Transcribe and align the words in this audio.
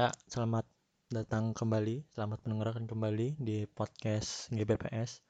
Ya, 0.00 0.16
selamat 0.32 0.64
datang 1.12 1.52
kembali, 1.52 2.08
selamat 2.16 2.48
mendengarkan 2.48 2.88
kembali 2.88 3.36
di 3.36 3.68
podcast 3.68 4.48
GBPS. 4.48 5.20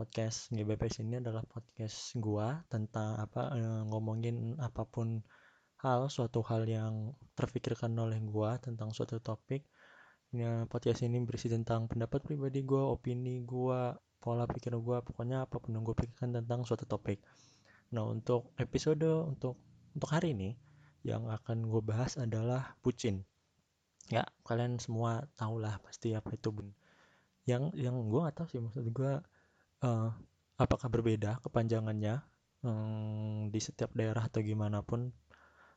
Podcast 0.00 0.48
GBPS 0.48 1.04
ini 1.04 1.20
adalah 1.20 1.44
podcast 1.44 2.16
gua 2.16 2.64
tentang 2.72 3.20
apa 3.20 3.52
eh, 3.52 3.84
ngomongin 3.84 4.56
apa 4.64 4.88
pun 4.88 5.20
hal, 5.84 6.08
suatu 6.08 6.40
hal 6.40 6.64
yang 6.64 7.12
terfikirkan 7.36 7.92
oleh 8.00 8.16
gua 8.24 8.56
tentang 8.56 8.96
suatu 8.96 9.20
topik. 9.20 9.68
Ya, 10.32 10.64
podcast 10.72 11.04
ini 11.04 11.20
berisi 11.28 11.52
tentang 11.52 11.84
pendapat 11.84 12.24
pribadi 12.24 12.64
gua, 12.64 12.88
opini 12.88 13.44
gua, 13.44 13.92
pola 14.24 14.48
pikir 14.48 14.72
gua, 14.80 15.04
pokoknya 15.04 15.44
apa 15.44 15.60
pun 15.60 15.76
yang 15.76 15.84
gua 15.84 15.92
pikirkan 15.92 16.32
tentang 16.32 16.64
suatu 16.64 16.88
topik. 16.88 17.20
Nah, 17.92 18.08
untuk 18.08 18.56
episode 18.56 19.04
untuk 19.04 19.60
untuk 19.92 20.08
hari 20.08 20.32
ini 20.32 20.56
yang 21.04 21.28
akan 21.28 21.68
gue 21.68 21.84
bahas 21.84 22.16
adalah 22.16 22.72
bucin 22.80 23.28
ya 24.08 24.24
kalian 24.44 24.80
semua 24.80 25.24
tahu 25.36 25.60
lah 25.60 25.80
pasti 25.84 26.12
apa 26.16 26.32
itu 26.34 26.48
bun. 26.52 26.68
Yang 27.48 27.72
yang 27.76 27.96
gue 28.08 28.20
gak 28.28 28.36
tahu 28.36 28.46
sih 28.52 28.60
maksud 28.60 28.84
gue 28.92 29.12
uh, 29.84 30.10
apakah 30.58 30.88
berbeda 30.90 31.40
kepanjangannya 31.44 32.20
um, 32.64 33.48
di 33.52 33.60
setiap 33.60 33.92
daerah 33.96 34.26
atau 34.28 34.40
gimana 34.44 34.80
pun. 34.84 35.12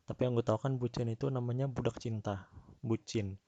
Tapi 0.07 0.19
yang 0.27 0.33
gue 0.35 0.45
tahu 0.45 0.59
kan 0.59 0.75
bucin 0.75 1.07
itu 1.11 1.27
namanya 1.31 1.67
budak 1.69 1.99
cinta 1.99 2.49
bucin. 2.83 3.39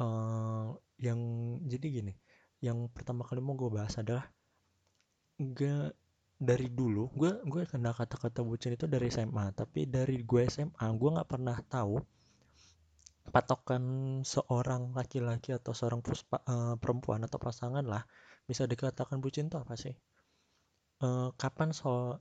Uh, 0.00 0.72
yang 1.02 1.20
jadi 1.68 1.86
gini 2.00 2.14
yang 2.62 2.86
pertama 2.94 3.26
kali 3.26 3.42
mau 3.42 3.58
gue 3.58 3.68
bahas 3.68 3.98
adalah 3.98 4.30
gak 5.42 5.98
dari 6.38 6.70
dulu 6.70 7.10
gue 7.18 7.42
gue 7.42 7.62
kenal 7.66 7.90
kata-kata 7.90 8.46
bucin 8.46 8.78
itu 8.78 8.86
dari 8.86 9.10
SMA 9.10 9.50
tapi 9.54 9.90
dari 9.90 10.22
gue 10.22 10.42
SMA 10.46 10.86
gue 10.94 11.10
nggak 11.10 11.28
pernah 11.30 11.58
tahu 11.66 11.98
patokan 13.30 13.82
seorang 14.26 14.96
laki-laki 14.98 15.54
atau 15.54 15.72
seorang 15.76 16.02
puspa, 16.02 16.42
uh, 16.48 16.74
perempuan 16.80 17.22
atau 17.22 17.38
pasangan 17.38 17.84
lah. 17.86 18.02
Bisa 18.48 18.66
dikatakan 18.66 19.22
bucin 19.22 19.46
itu 19.46 19.56
apa 19.60 19.74
sih? 19.78 19.94
Uh, 21.02 21.30
kapan 21.38 21.70
so 21.74 22.18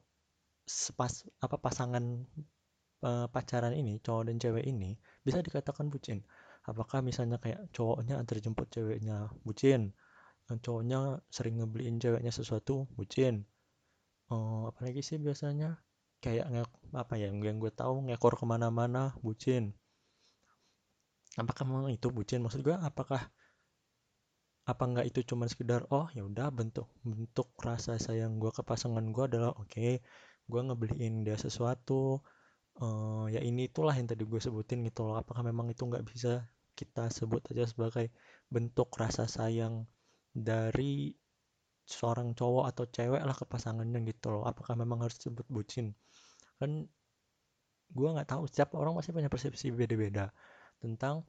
sepas 0.66 1.26
apa 1.42 1.58
pasangan 1.58 2.02
uh, 3.06 3.28
pacaran 3.30 3.74
ini 3.74 3.98
cowok 4.02 4.30
dan 4.30 4.38
cewek 4.42 4.66
ini 4.66 4.98
bisa 5.26 5.42
dikatakan 5.42 5.90
bucin 5.90 6.26
apakah 6.66 7.02
misalnya 7.06 7.38
kayak 7.42 7.70
cowoknya 7.74 8.18
antar 8.18 8.42
jemput 8.42 8.70
ceweknya 8.74 9.30
bucin 9.46 9.94
cowoknya 10.50 11.22
sering 11.30 11.62
ngebeliin 11.62 12.02
ceweknya 12.02 12.34
sesuatu 12.34 12.90
bucin 12.98 13.46
oh, 14.32 14.72
apalagi 14.72 15.04
sih 15.04 15.20
biasanya? 15.20 15.84
Kayak 16.24 16.48
nge 16.54 16.64
apa 16.96 17.14
ya 17.20 17.28
yang 17.34 17.58
gue 17.60 17.72
tahu 17.74 18.08
ngekor 18.08 18.40
ke 18.40 18.46
mana-mana 18.48 19.12
bucin 19.26 19.76
apakah 21.40 21.64
memang 21.68 21.92
itu 21.94 22.08
bucin? 22.12 22.44
Maksud 22.44 22.64
gue 22.66 22.76
apakah 22.76 23.22
apa 24.68 24.84
enggak 24.86 25.06
itu 25.10 25.20
cuma 25.26 25.50
sekedar 25.50 25.90
oh 25.90 26.06
ya 26.14 26.22
udah 26.22 26.54
bentuk 26.54 26.86
bentuk 27.02 27.50
rasa 27.60 27.98
sayang 27.98 28.38
gue 28.38 28.54
ke 28.54 28.62
pasangan 28.62 29.02
gue 29.10 29.24
adalah 29.26 29.52
oke 29.58 29.68
okay, 29.74 30.06
gue 30.46 30.62
ngebeliin 30.62 31.26
dia 31.26 31.34
sesuatu 31.34 32.22
uh, 32.80 33.26
ya 33.28 33.42
ini 33.44 33.68
itulah 33.68 33.92
yang 33.98 34.08
tadi 34.08 34.24
gue 34.24 34.40
sebutin 34.40 34.86
gitu 34.88 35.04
loh. 35.08 35.20
Apakah 35.20 35.44
memang 35.44 35.68
itu 35.74 35.84
nggak 35.84 36.06
bisa 36.08 36.46
kita 36.78 37.12
sebut 37.12 37.44
aja 37.52 37.68
sebagai 37.68 38.10
bentuk 38.48 38.90
rasa 38.96 39.28
sayang 39.28 39.86
dari 40.32 41.12
seorang 41.84 42.32
cowok 42.38 42.66
atau 42.72 42.84
cewek 42.88 43.22
lah 43.22 43.36
ke 43.36 43.44
pasangannya 43.44 44.00
gitu 44.08 44.32
loh? 44.32 44.44
Apakah 44.48 44.80
memang 44.80 45.04
harus 45.04 45.20
disebut 45.20 45.46
bucin? 45.52 45.92
Kan 46.62 46.88
gue 47.92 48.08
nggak 48.08 48.30
tahu 48.32 48.48
setiap 48.48 48.72
orang 48.80 48.96
masih 48.96 49.12
punya 49.12 49.28
persepsi 49.28 49.68
beda-beda 49.76 50.32
tentang 50.82 51.24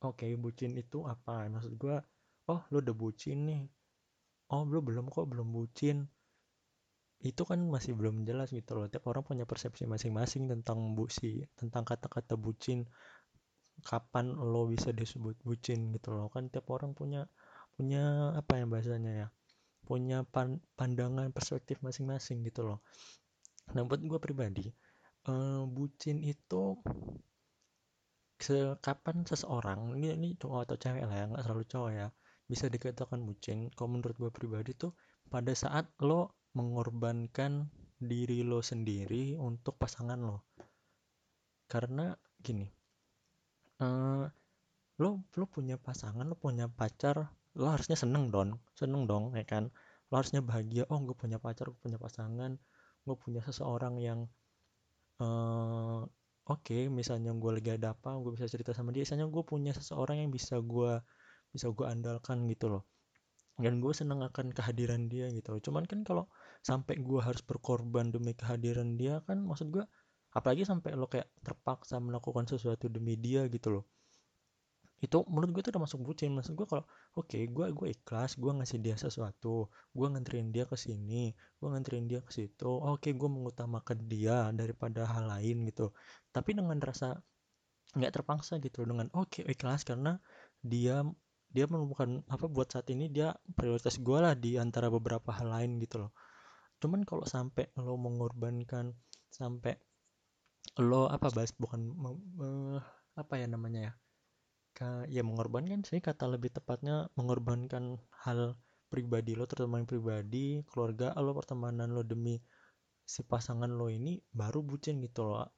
oke 0.00 0.22
okay, 0.22 0.38
bucin 0.38 0.78
itu 0.78 1.02
apa? 1.04 1.50
Maksud 1.50 1.74
gue 1.76 1.96
oh 2.48 2.60
lu 2.70 2.78
udah 2.78 2.96
bucin 2.96 3.38
nih. 3.50 3.62
Oh 4.54 4.62
lu 4.62 4.78
belum 4.80 5.10
kok 5.10 5.26
belum 5.26 5.50
bucin. 5.50 6.06
Itu 7.22 7.42
kan 7.46 7.62
masih 7.66 7.98
belum 7.98 8.22
jelas 8.26 8.54
gitu 8.54 8.78
loh. 8.78 8.86
Tiap 8.86 9.04
orang 9.10 9.26
punya 9.26 9.44
persepsi 9.46 9.86
masing-masing 9.86 10.50
tentang 10.50 10.94
buci 10.94 11.42
tentang 11.58 11.82
kata-kata 11.82 12.38
bucin. 12.38 12.86
Kapan 13.82 14.30
lo 14.38 14.70
bisa 14.70 14.94
disebut 14.94 15.42
bucin 15.42 15.90
gitu 15.90 16.14
loh. 16.14 16.30
Kan 16.30 16.48
tiap 16.48 16.70
orang 16.70 16.94
punya 16.94 17.26
punya 17.74 18.34
apa 18.38 18.62
ya 18.62 18.64
bahasanya 18.70 19.12
ya? 19.26 19.28
Punya 19.82 20.22
pan 20.22 20.62
pandangan 20.78 21.34
perspektif 21.34 21.82
masing-masing 21.82 22.46
gitu 22.46 22.62
loh. 22.62 22.78
Nah 23.74 23.82
buat 23.86 24.02
gue 24.02 24.18
pribadi 24.22 24.66
uh, 25.28 25.62
bucin 25.66 26.22
itu 26.22 26.78
kapan 28.82 29.22
seseorang 29.22 29.94
ini 29.98 30.18
ini 30.18 30.28
cowok 30.34 30.66
atau 30.66 30.76
cewek 30.78 31.04
lah 31.06 31.16
ya 31.16 31.24
nggak 31.30 31.42
selalu 31.46 31.64
cowok 31.70 31.90
ya 31.94 32.06
bisa 32.50 32.66
dikatakan 32.66 33.22
bucin 33.22 33.70
kalau 33.72 33.96
menurut 33.96 34.16
gue 34.18 34.30
pribadi 34.34 34.74
tuh 34.74 34.92
pada 35.32 35.54
saat 35.56 35.88
lo 36.02 36.36
mengorbankan 36.52 37.70
diri 37.96 38.44
lo 38.44 38.60
sendiri 38.60 39.38
untuk 39.40 39.78
pasangan 39.78 40.20
lo. 40.20 40.44
Karena 41.70 42.12
gini 42.42 42.68
uh, 43.80 44.28
lo 45.00 45.10
lo 45.24 45.44
punya 45.48 45.80
pasangan 45.80 46.28
lo 46.28 46.36
punya 46.36 46.68
pacar 46.68 47.32
lo 47.56 47.66
harusnya 47.72 47.96
seneng 47.96 48.28
dong 48.28 48.60
seneng 48.76 49.08
dong 49.08 49.32
ya 49.38 49.46
kan? 49.48 49.72
Lo 50.12 50.20
harusnya 50.20 50.44
bahagia 50.44 50.84
oh 50.92 51.00
gue 51.00 51.16
punya 51.16 51.40
pacar 51.40 51.72
gue 51.72 51.80
punya 51.80 51.96
pasangan 51.96 52.58
gue 53.02 53.16
punya 53.16 53.40
seseorang 53.40 53.96
yang 53.98 54.28
uh, 55.24 56.04
oke 56.48 56.66
okay, 56.66 56.82
misalnya 56.90 57.30
gue 57.36 57.50
lagi 57.54 57.70
ada 57.74 57.94
apa 57.94 58.18
gue 58.18 58.32
bisa 58.34 58.46
cerita 58.50 58.74
sama 58.74 58.90
dia. 58.94 59.02
Misalnya 59.06 59.26
gue 59.30 59.42
punya 59.46 59.72
seseorang 59.74 60.22
yang 60.26 60.30
bisa 60.34 60.58
gue 60.58 60.98
bisa 61.54 61.68
gue 61.70 61.86
andalkan 61.86 62.48
gitu 62.50 62.72
loh. 62.72 62.82
Dan 63.60 63.78
gue 63.84 63.92
seneng 63.94 64.24
akan 64.24 64.50
kehadiran 64.56 65.06
dia 65.12 65.28
gitu 65.30 65.54
loh. 65.54 65.60
Cuman 65.62 65.84
kan 65.86 66.02
kalau 66.02 66.24
sampai 66.64 66.98
gue 67.02 67.20
harus 67.20 67.42
berkorban 67.44 68.10
demi 68.10 68.32
kehadiran 68.34 68.96
dia 68.96 69.20
kan 69.26 69.42
maksud 69.42 69.70
gue 69.70 69.84
apalagi 70.32 70.64
sampai 70.64 70.96
lo 70.96 71.06
kayak 71.10 71.28
terpaksa 71.44 72.00
melakukan 72.00 72.48
sesuatu 72.48 72.88
demi 72.88 73.20
dia 73.20 73.44
gitu 73.52 73.68
loh 73.80 73.84
itu 75.02 75.18
menurut 75.26 75.50
gue 75.50 75.62
tuh 75.66 75.70
udah 75.74 75.82
masuk 75.82 76.00
bucin. 76.06 76.30
Maksud 76.30 76.54
gue 76.54 76.66
kalau 76.70 76.86
oke 77.18 77.26
okay, 77.26 77.50
gue 77.50 77.66
gue 77.74 77.88
ikhlas 77.90 78.38
gue 78.38 78.52
ngasih 78.54 78.78
dia 78.78 78.94
sesuatu 78.94 79.66
gue 79.90 80.06
nganterin 80.06 80.54
dia 80.54 80.64
ke 80.70 80.78
sini 80.78 81.34
gue 81.34 81.68
nganterin 81.68 82.06
dia 82.06 82.22
ke 82.22 82.30
situ 82.30 82.70
oke 82.70 83.02
okay, 83.02 83.12
gue 83.18 83.26
mengutamakan 83.26 83.98
dia 84.06 84.48
daripada 84.54 85.02
hal 85.10 85.26
lain 85.26 85.66
gitu. 85.66 85.90
Tapi 86.30 86.54
dengan 86.54 86.78
rasa 86.78 87.18
nggak 87.98 88.12
terpaksa 88.14 88.62
gitu 88.62 88.86
dengan 88.86 89.10
oke 89.12 89.42
okay, 89.42 89.42
ikhlas 89.50 89.82
karena 89.82 90.22
dia 90.62 91.02
dia 91.52 91.68
menemukan 91.68 92.24
apa 92.32 92.48
buat 92.48 92.72
saat 92.72 92.88
ini 92.88 93.12
dia 93.12 93.36
prioritas 93.58 94.00
gue 94.00 94.18
lah 94.22 94.32
di 94.32 94.56
antara 94.56 94.88
beberapa 94.88 95.34
hal 95.34 95.50
lain 95.50 95.82
gitu 95.82 96.06
loh. 96.06 96.12
Cuman 96.78 97.02
kalau 97.02 97.26
sampai 97.26 97.68
lo 97.76 97.98
mengorbankan 97.98 98.94
sampai 99.28 99.76
lo 100.78 101.10
apa 101.10 101.28
bahas 101.34 101.52
bukan 101.52 101.92
uh, 102.40 102.80
apa 103.18 103.34
ya 103.36 103.44
namanya 103.50 103.92
ya 103.92 103.92
ya 105.06 105.22
mengorbankan 105.22 105.84
sih 105.86 106.00
kata 106.00 106.26
lebih 106.26 106.50
tepatnya 106.50 107.06
mengorbankan 107.14 108.00
hal 108.24 108.58
pribadi 108.88 109.36
lo 109.36 109.46
terutama 109.46 109.80
yang 109.80 109.88
pribadi 109.88 110.60
keluarga 110.68 111.14
lo 111.20 111.32
pertemanan 111.36 111.92
lo 111.92 112.02
demi 112.02 112.40
si 113.04 113.22
pasangan 113.22 113.70
lo 113.70 113.88
ini 113.92 114.18
baru 114.32 114.64
bucin 114.64 114.98
gitu 115.04 115.28
loh 115.28 115.52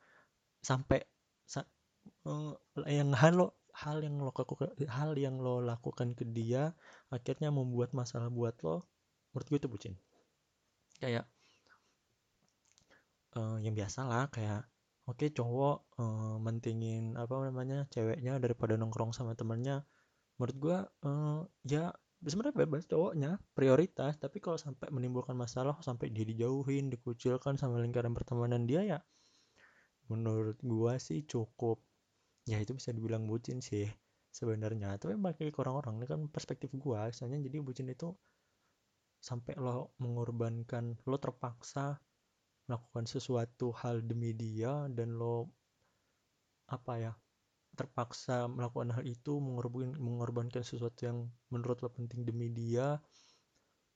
sampai 0.61 1.03
sa, 1.45 1.65
uh, 2.27 2.53
yang 2.87 3.15
hal 3.15 3.39
lo 3.39 3.47
hal 3.75 4.03
yang 4.07 4.23
lo 4.23 4.31
lakukan 4.31 4.71
hal 4.87 5.19
yang 5.19 5.43
lo 5.43 5.59
lakukan 5.59 6.15
ke 6.15 6.25
dia 6.29 6.75
akhirnya 7.11 7.51
membuat 7.51 7.91
masalah 7.91 8.31
buat 8.31 8.55
lo 8.63 8.87
menurut 9.35 9.47
gue 9.51 9.59
itu 9.59 9.69
bucin. 9.69 9.95
Kayak 11.03 11.27
uh, 13.35 13.59
yang 13.59 13.75
biasa 13.75 14.07
lah 14.07 14.31
kayak 14.31 14.63
oke 15.05 15.27
cowok 15.33 15.77
uh, 16.01 16.37
mentingin 16.41 17.15
apa 17.21 17.49
namanya 17.49 17.85
ceweknya 17.93 18.41
daripada 18.41 18.77
nongkrong 18.81 19.13
sama 19.13 19.37
temennya 19.37 19.85
menurut 20.41 20.57
gua 20.59 20.79
uh, 21.05 21.45
ya 21.63 21.93
sebenarnya 22.25 22.57
bebas 22.57 22.89
cowoknya 22.89 23.37
prioritas. 23.53 24.17
Tapi 24.17 24.41
kalau 24.41 24.57
sampai 24.57 24.89
menimbulkan 24.89 25.37
masalah 25.37 25.77
sampai 25.85 26.09
dia 26.09 26.25
dijauhin 26.25 26.89
dikucilkan 26.89 27.61
sama 27.61 27.81
lingkaran 27.85 28.17
pertemanan 28.17 28.65
dia 28.65 28.81
ya 28.85 28.99
menurut 30.09 30.57
gua 30.65 30.97
sih 31.01 31.25
cukup. 31.25 31.81
Ya 32.45 32.61
itu 32.61 32.77
bisa 32.77 32.93
dibilang 32.93 33.25
bucin 33.25 33.61
sih 33.65 33.89
sebenarnya. 34.33 34.97
Tapi 35.01 35.17
bagi 35.17 35.49
orang-orang 35.57 36.01
ini 36.01 36.07
kan 36.09 36.21
perspektif 36.29 36.73
gua. 36.77 37.09
Misalnya 37.09 37.41
jadi 37.45 37.61
bucin 37.61 37.89
itu 37.89 38.13
sampai 39.25 39.57
lo 39.57 39.97
mengorbankan 40.01 41.01
lo 41.09 41.17
terpaksa 41.17 41.97
melakukan 42.65 43.05
sesuatu 43.05 43.73
hal 43.77 44.01
demi 44.01 44.33
dia 44.33 44.89
dan 44.93 45.17
lo 45.21 45.53
apa 46.71 46.93
ya 46.97 47.13
terpaksa 47.75 48.49
melakukan 48.49 48.95
hal 48.95 49.05
itu 49.05 49.37
mengorbankan 49.37 49.99
mengorbankan 49.99 50.63
sesuatu 50.65 51.05
yang 51.05 51.19
menurut 51.53 51.83
lo 51.85 51.91
penting 51.93 52.25
demi 52.25 52.49
dia 52.49 53.03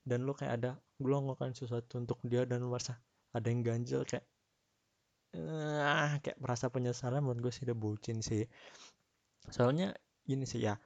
dan 0.04 0.26
lo 0.26 0.36
kayak 0.36 0.52
ada 0.60 0.70
lo 1.00 1.16
melakukan 1.24 1.54
sesuatu 1.56 1.96
untuk 1.96 2.20
dia 2.26 2.44
dan 2.44 2.66
lo 2.66 2.74
merasa 2.74 3.00
ada 3.32 3.46
yang 3.48 3.64
ganjel 3.64 4.02
kayak 4.04 4.26
ah 5.36 6.16
kayak 6.24 6.40
merasa 6.40 6.72
penyesalan 6.72 7.20
menurut 7.20 7.48
gue 7.48 7.52
sih 7.52 7.64
udah 7.68 7.76
bucin 7.76 8.18
sih. 8.24 8.48
Soalnya 9.52 9.92
gini 10.24 10.48
sih 10.48 10.64
ya 10.64 10.76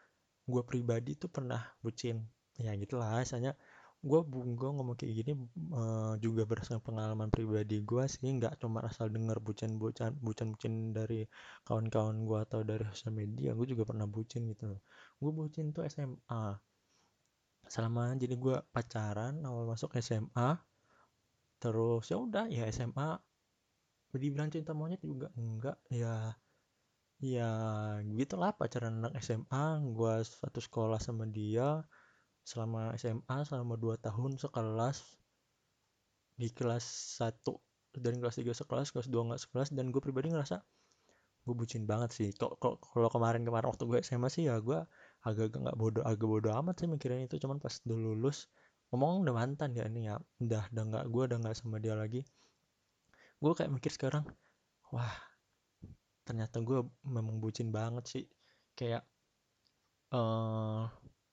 gue 0.46 0.62
pribadi 0.67 1.14
tuh 1.14 1.31
pernah 1.31 1.62
bucin. 1.78 2.26
Ya 2.58 2.75
gitulah 2.75 3.23
misalnya 3.23 3.55
gue 4.02 4.20
gue 4.58 4.70
ngomong 4.75 4.99
kayak 4.99 5.14
gini 5.14 5.32
uh, 5.70 6.19
juga 6.19 6.43
berdasarkan 6.43 6.82
pengalaman 6.82 7.31
pribadi 7.31 7.78
gue 7.87 8.02
sih 8.10 8.26
nggak 8.34 8.58
cuma 8.58 8.82
asal 8.82 9.06
denger 9.06 9.38
bucin 9.38 9.78
bucin 9.78 10.19
bucin 10.19 10.58
bucin 10.58 10.90
dari 10.90 11.22
kawan-kawan 11.62 12.26
gue 12.26 12.38
atau 12.43 12.66
dari 12.66 12.82
sosial 12.90 13.14
media 13.14 13.54
gue 13.54 13.62
juga 13.62 13.87
pernah 13.87 14.10
bucin 14.10 14.50
gitu 14.50 14.75
gue 15.22 15.31
bucin 15.31 15.70
tuh 15.70 15.87
SMA 15.87 16.58
selama 17.70 18.19
jadi 18.19 18.34
gue 18.34 18.56
pacaran 18.75 19.38
awal 19.46 19.70
masuk 19.70 19.94
SMA 20.02 20.58
terus 21.62 22.10
ya 22.10 22.19
udah 22.19 22.50
ya 22.50 22.66
SMA 22.75 23.22
dibilang 24.19 24.50
cinta 24.50 24.75
monyet 24.75 24.99
juga 24.99 25.31
enggak 25.38 25.78
ya 25.88 26.34
ya 27.22 27.50
gitulah 28.19 28.50
pacaran 28.58 28.99
anak 28.99 29.22
SMA 29.22 29.78
gue 29.94 30.14
satu 30.26 30.58
sekolah 30.58 30.99
sama 30.99 31.22
dia 31.31 31.87
selama 32.43 32.94
SMA 32.99 33.37
selama 33.47 33.79
2 33.79 33.99
tahun 34.03 34.39
sekelas 34.39 34.99
di 36.37 36.49
kelas 36.50 36.85
1 37.23 38.03
dan 38.03 38.19
kelas 38.19 38.37
3 38.41 38.50
sekelas 38.50 38.89
kelas 38.91 39.09
2 39.09 39.29
nggak 39.31 39.41
sekelas 39.41 39.69
dan 39.77 39.93
gue 39.93 40.00
pribadi 40.03 40.33
ngerasa 40.33 40.65
gue 41.43 41.55
bucin 41.59 41.83
banget 41.91 42.11
sih. 42.15 42.29
Kok 42.39 42.62
kalau 42.62 43.09
kemarin-kemarin 43.11 43.67
waktu 43.67 43.85
gue 43.91 43.99
SMA 44.06 44.31
sih 44.31 44.47
ya 44.47 44.62
gue 44.62 44.79
agak-agak 45.27 45.59
nggak 45.59 45.79
bodoh 45.79 46.03
agak 46.06 46.27
bodoh 46.27 46.55
amat 46.62 46.79
sih 46.79 46.89
mikirin 46.89 47.27
itu. 47.27 47.37
Cuman 47.43 47.59
pas 47.59 47.75
udah 47.83 47.99
lulus 47.99 48.47
ngomong 48.95 49.27
udah 49.27 49.35
mantan 49.35 49.75
ya 49.75 49.88
ini 49.88 50.06
ya 50.06 50.21
udah 50.38 50.71
udah 50.71 50.85
nggak 50.87 51.05
gue 51.11 51.23
udah 51.35 51.38
nggak 51.43 51.55
sama 51.59 51.83
dia 51.83 51.99
lagi. 51.99 52.23
Gue 53.43 53.53
kayak 53.59 53.75
mikir 53.75 53.91
sekarang 53.91 54.23
wah 54.95 55.15
ternyata 56.23 56.62
gue 56.62 56.87
memang 57.03 57.43
bucin 57.43 57.75
banget 57.75 58.06
sih. 58.06 58.25
Kayak 58.79 59.03
uh, 60.15 60.87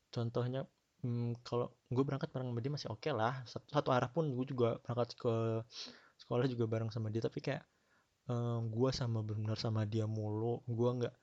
contohnya 0.09 0.65
hmm, 1.03 1.39
kalau 1.45 1.71
gue 1.91 2.03
berangkat 2.03 2.29
bareng 2.31 2.51
sama 2.51 2.61
dia 2.61 2.71
masih 2.73 2.89
oke 2.91 3.01
okay 3.03 3.13
lah. 3.15 3.43
Satu, 3.47 3.67
satu 3.71 3.89
arah 3.91 4.09
pun 4.11 4.27
gue 4.31 4.45
juga 4.47 4.79
berangkat 4.83 5.15
ke 5.15 5.33
sekolah 6.19 6.45
juga 6.51 6.65
bareng 6.67 6.91
sama 6.91 7.07
dia. 7.11 7.23
Tapi 7.23 7.39
kayak 7.39 7.63
uh, 8.31 8.59
gue 8.63 8.89
sama 8.91 9.23
benar 9.23 9.57
sama 9.59 9.87
dia 9.87 10.05
mulu. 10.05 10.61
Gue 10.67 10.89
nggak 11.03 11.15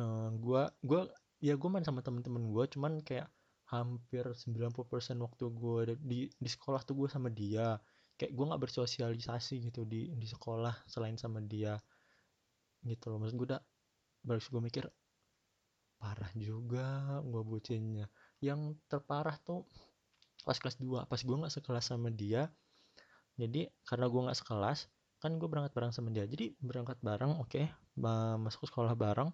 uh, 0.00 0.28
gue 0.36 0.62
gue 0.84 1.00
ya 1.44 1.54
gue 1.56 1.68
main 1.68 1.84
sama 1.84 2.00
temen-temen 2.04 2.52
gue. 2.52 2.64
Cuman 2.72 3.00
kayak 3.00 3.28
hampir 3.72 4.22
90% 4.28 4.76
waktu 5.24 5.44
gue 5.50 5.80
di 5.98 6.18
di 6.36 6.50
sekolah 6.50 6.84
tuh 6.84 6.94
gue 7.04 7.08
sama 7.08 7.32
dia. 7.32 7.80
Kayak 8.14 8.32
gue 8.36 8.44
nggak 8.46 8.62
bersosialisasi 8.68 9.72
gitu 9.72 9.82
di 9.88 10.12
di 10.14 10.26
sekolah 10.28 10.84
selain 10.86 11.16
sama 11.16 11.40
dia. 11.40 11.80
Gitu 12.84 13.08
loh. 13.08 13.18
Maksud 13.20 13.36
gue 13.40 13.48
udah 13.54 13.62
baru 14.24 14.40
gue 14.40 14.62
mikir 14.64 14.84
parah 16.00 16.32
juga 16.36 17.20
gue 17.24 17.42
bucinnya 17.44 18.08
yang 18.44 18.76
terparah 18.92 19.40
tuh 19.40 19.64
pas 20.44 20.60
kelas 20.60 20.76
2 20.76 21.08
pas 21.08 21.20
gue 21.20 21.36
nggak 21.40 21.54
sekelas 21.56 21.84
sama 21.88 22.12
dia 22.12 22.52
jadi 23.34 23.66
karena 23.88 24.06
gue 24.06 24.20
nggak 24.30 24.38
sekelas 24.38 24.86
kan 25.18 25.40
gue 25.40 25.48
berangkat 25.48 25.72
bareng 25.72 25.88
sama 25.88 26.12
dia. 26.12 26.28
Jadi 26.28 26.52
berangkat 26.60 27.00
bareng 27.00 27.40
oke 27.40 27.48
okay, 27.48 27.72
masuk 27.96 28.68
sekolah 28.68 28.92
bareng 28.92 29.32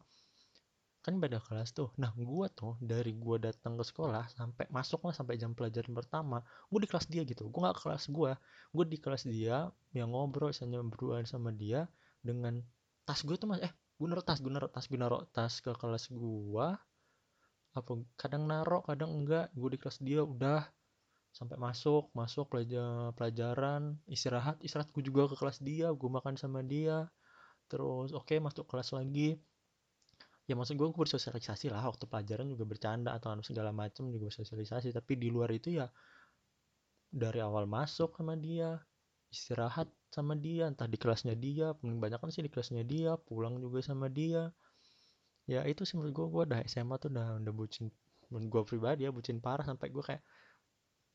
kan 1.00 1.16
beda 1.16 1.42
kelas 1.42 1.74
tuh. 1.74 1.90
Nah 1.98 2.12
gue 2.14 2.46
tuh 2.54 2.78
dari 2.78 3.10
gue 3.16 3.36
datang 3.42 3.74
ke 3.74 3.84
sekolah 3.84 4.30
sampai 4.30 4.68
masuk 4.70 5.02
lah 5.08 5.16
sampai 5.16 5.40
jam 5.40 5.56
pelajaran 5.56 5.90
pertama 5.96 6.46
gue 6.70 6.80
di 6.84 6.88
kelas 6.88 7.10
dia 7.10 7.26
gitu. 7.26 7.50
Gue 7.50 7.60
nggak 7.66 7.82
kelas 7.82 8.06
gue 8.06 8.32
gue 8.70 8.84
di 8.86 8.98
kelas 9.02 9.26
dia 9.26 9.68
yang 9.90 10.14
ngobrol 10.14 10.54
misalnya 10.54 10.78
berduaan 10.86 11.26
sama 11.26 11.50
dia 11.50 11.90
dengan 12.22 12.62
tas 13.02 13.26
gue 13.26 13.34
tuh 13.34 13.50
mas. 13.50 13.60
Eh 13.60 13.72
gue 13.98 14.06
naruh 14.06 14.24
tas 14.24 14.38
gue 14.38 14.52
naruh 14.52 14.70
tas 14.70 14.86
gue 14.86 15.00
naruh 15.00 15.26
tas 15.34 15.58
ke 15.58 15.72
kelas 15.74 16.08
gue 16.08 16.68
apa 17.74 18.02
kadang 18.18 18.46
naruh 18.50 18.82
kadang 18.84 19.10
enggak. 19.14 19.50
Gue 19.54 19.74
di 19.74 19.78
kelas 19.80 19.98
dia 20.02 20.22
udah. 20.26 20.66
Sampai 21.30 21.54
masuk 21.62 22.10
masuk 22.10 22.50
pelajar 22.50 23.14
pelajaran 23.14 23.98
istirahat. 24.10 24.58
Istirahat 24.62 24.90
gue 24.90 25.02
juga 25.06 25.30
ke 25.30 25.36
kelas 25.38 25.62
dia 25.62 25.94
gue 25.94 26.10
makan 26.10 26.34
sama 26.34 26.60
dia. 26.66 27.06
Terus 27.70 28.10
oke 28.10 28.26
okay, 28.26 28.38
masuk 28.42 28.66
kelas 28.66 28.90
lagi. 28.94 29.38
Ya 30.50 30.58
maksud 30.58 30.74
gue 30.74 30.86
gue 30.90 30.98
bersosialisasi 30.98 31.70
lah. 31.70 31.86
Waktu 31.86 32.10
pelajaran 32.10 32.50
juga 32.50 32.66
bercanda 32.66 33.14
atau 33.14 33.38
segala 33.46 33.70
macam 33.70 34.10
juga 34.10 34.34
bersosialisasi. 34.34 34.90
Tapi 34.90 35.12
di 35.14 35.30
luar 35.30 35.54
itu 35.54 35.78
ya 35.78 35.86
dari 37.10 37.42
awal 37.42 37.66
masuk 37.66 38.14
sama 38.18 38.34
dia 38.38 38.78
istirahat 39.30 39.86
sama 40.10 40.34
dia 40.34 40.66
entah 40.66 40.90
di 40.90 40.98
kelasnya 40.98 41.38
dia 41.38 41.70
paling 41.78 42.02
banyak 42.02 42.18
kan 42.18 42.30
sih 42.34 42.42
di 42.42 42.50
kelasnya 42.50 42.82
dia 42.82 43.14
pulang 43.14 43.62
juga 43.62 43.78
sama 43.82 44.10
dia 44.10 44.50
ya 45.48 45.64
itu 45.64 45.82
sih 45.88 45.96
menurut 45.96 46.12
gue 46.14 46.26
gue 46.28 46.42
udah 46.52 46.60
SMA 46.68 46.96
tuh 47.00 47.08
udah 47.12 47.40
udah 47.40 47.52
bucin 47.54 47.88
menurut 48.30 48.48
gue 48.48 48.62
pribadi 48.76 49.06
ya 49.06 49.10
bucin 49.10 49.42
parah 49.42 49.66
sampai 49.66 49.90
gue 49.90 50.02
kayak 50.04 50.22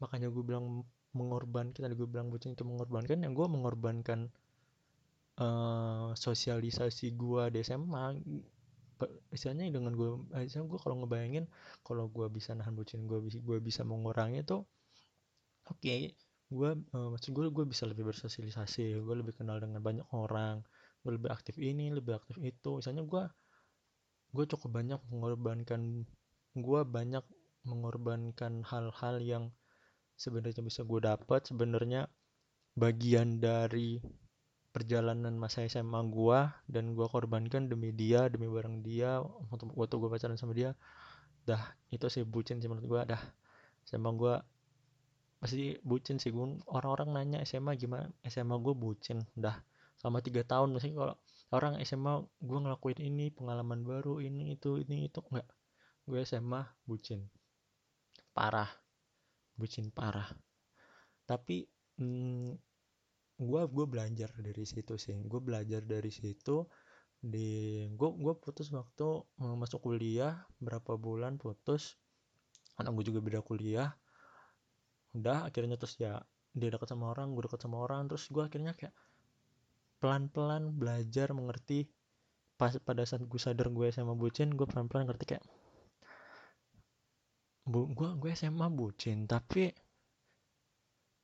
makanya 0.03 0.27
gue 0.27 0.43
bilang 0.43 0.83
mengorbankan 1.15 1.79
tadi 1.87 1.95
gue 1.95 2.09
bilang 2.09 2.27
bucin 2.27 2.53
itu 2.53 2.67
mengorbankan 2.67 3.23
yang 3.23 3.31
gue 3.31 3.47
mengorbankan 3.47 4.27
uh, 5.39 6.11
sosialisasi 6.11 7.15
gue 7.15 7.43
di 7.55 7.59
SMA 7.63 8.19
istilahnya 9.31 9.71
dengan 9.71 9.95
gue 9.95 10.23
istilahnya 10.43 10.71
gue 10.71 10.79
kalau 10.79 10.95
ngebayangin 11.03 11.45
kalau 11.83 12.07
gue 12.07 12.27
bisa 12.31 12.55
nahan 12.55 12.75
bucin 12.75 13.07
gue 13.07 13.19
bisa 13.23 13.39
gue 13.43 13.57
bisa 13.59 13.81
mengurangi 13.83 14.43
itu 14.43 14.63
oke 15.67 15.79
okay, 15.79 16.15
gue 16.51 16.69
uh, 16.95 17.07
maksud 17.11 17.31
gue 17.35 17.45
gue 17.51 17.65
bisa 17.67 17.83
lebih 17.87 18.07
bersosialisasi 18.07 18.99
gue 18.99 19.15
lebih 19.15 19.35
kenal 19.35 19.59
dengan 19.59 19.83
banyak 19.83 20.07
orang 20.15 20.63
gue 21.03 21.11
lebih 21.11 21.29
aktif 21.31 21.59
ini 21.59 21.91
lebih 21.91 22.15
aktif 22.15 22.39
itu 22.39 22.79
misalnya 22.79 23.03
gue 23.03 23.23
gue 24.35 24.45
cukup 24.51 24.83
banyak 24.83 24.99
mengorbankan 25.07 26.03
gue 26.55 26.81
banyak 26.83 27.23
mengorbankan 27.65 28.61
hal-hal 28.67 29.15
yang 29.23 29.43
sebenarnya 30.19 30.63
bisa 30.63 30.83
gue 30.83 30.99
dapat. 31.03 31.47
Sebenarnya 31.47 32.07
bagian 32.75 33.39
dari 33.39 33.99
perjalanan 34.75 35.39
masa 35.39 35.63
SMA 35.71 36.03
gue 36.11 36.39
dan 36.67 36.91
gue 36.91 37.07
korbankan 37.07 37.71
demi 37.71 37.95
dia 37.95 38.27
demi 38.27 38.51
bareng 38.51 38.83
dia 38.83 39.23
waktu 39.55 39.95
gue 39.95 40.09
pacaran 40.11 40.35
sama 40.35 40.51
dia 40.51 40.75
dah 41.47 41.63
itu 41.95 42.03
sih 42.11 42.27
bucin 42.27 42.59
sih 42.59 42.67
menurut 42.67 42.87
gue 42.87 43.01
dah. 43.15 43.21
SMA 43.87 44.11
gue 44.17 44.35
pasti 45.39 45.77
bucin 45.85 46.19
sih. 46.19 46.33
Gue 46.35 46.59
orang-orang 46.67 47.09
nanya 47.15 47.39
SMA 47.47 47.79
gimana 47.79 48.11
SMA 48.27 48.55
gue 48.59 48.73
bucin 48.75 49.23
dah 49.37 49.55
selama 50.05 50.21
tiga 50.21 50.45
tahun 50.45 50.69
masih 50.69 50.93
kalau 50.93 51.17
orang 51.49 51.81
SMA 51.81 52.29
gue 52.37 52.59
ngelakuin 52.61 53.01
ini 53.01 53.33
pengalaman 53.33 53.81
baru 53.81 54.21
ini 54.21 54.53
itu 54.53 54.77
ini 54.77 55.09
itu. 55.09 55.17
Enggak. 55.33 55.49
Gue 56.05 56.21
SMA 56.21 56.61
bucin. 56.85 57.25
Parah. 58.29 58.69
Bucin 59.57 59.89
parah. 59.89 60.29
Tapi 61.25 61.65
hmm, 61.97 62.53
gue 63.33 63.61
gue 63.65 63.85
belajar 63.89 64.29
dari 64.37 64.61
situ 64.69 64.93
sih. 64.93 65.17
Gue 65.25 65.41
belajar 65.41 65.81
dari 65.81 66.13
situ 66.13 66.69
di 67.17 67.89
gue 67.89 68.09
gue 68.13 68.33
putus 68.37 68.69
waktu 68.69 69.25
masuk 69.41 69.89
kuliah 69.89 70.45
berapa 70.61 71.01
bulan 71.01 71.41
putus 71.41 71.97
anak 72.77 72.93
gue 72.93 73.09
juga 73.09 73.25
beda 73.25 73.41
kuliah. 73.41 73.89
Udah 75.17 75.49
akhirnya 75.49 75.81
terus 75.81 75.97
ya 75.97 76.21
dia 76.53 76.69
dekat 76.69 76.93
sama 76.93 77.09
orang 77.09 77.33
gue 77.33 77.41
dekat 77.41 77.65
sama 77.65 77.81
orang 77.81 78.05
terus 78.05 78.29
gue 78.29 78.45
akhirnya 78.45 78.77
kayak 78.77 78.93
pelan-pelan 79.99 80.75
belajar 80.75 81.31
mengerti 81.31 81.87
pas 82.55 82.71
pada 82.79 83.03
saat 83.03 83.23
gue 83.23 83.39
sadar 83.39 83.67
gue 83.71 83.91
SMA 83.91 84.15
bucin 84.15 84.55
gue 84.55 84.63
pelan-pelan 84.63 85.07
ngerti 85.11 85.35
kayak 85.35 85.45
bu 87.65 87.89
gue 87.91 88.09
gue 88.21 88.31
SMA 88.37 88.67
bucin 88.69 89.25
tapi 89.25 89.73